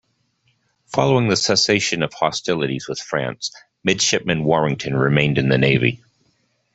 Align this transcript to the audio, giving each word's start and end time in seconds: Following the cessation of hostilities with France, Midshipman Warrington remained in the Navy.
Following 0.87 1.27
the 1.27 1.35
cessation 1.35 2.01
of 2.01 2.11
hostilities 2.11 2.87
with 2.89 2.97
France, 2.99 3.51
Midshipman 3.83 4.43
Warrington 4.43 4.97
remained 4.97 5.37
in 5.37 5.49
the 5.49 5.59
Navy. 5.59 6.01